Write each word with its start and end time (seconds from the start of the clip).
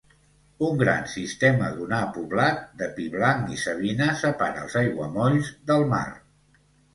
Un 0.67 0.77
gran 0.77 1.03
sistema 1.15 1.67
dunar 1.75 1.99
poblat 2.15 2.63
de 2.79 2.87
pi 2.95 3.05
blanc 3.17 3.53
i 3.57 3.59
savina 3.65 4.09
separa 4.23 4.65
els 4.65 4.79
aiguamolls 4.83 5.53
del 5.71 5.87
mar. 5.95 6.05